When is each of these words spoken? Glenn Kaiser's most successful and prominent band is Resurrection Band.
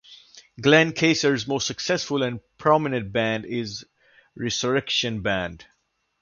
Glenn 0.59 0.93
Kaiser's 0.93 1.47
most 1.47 1.67
successful 1.67 2.23
and 2.23 2.39
prominent 2.57 3.11
band 3.13 3.45
is 3.45 3.85
Resurrection 4.35 5.21
Band. 5.21 5.65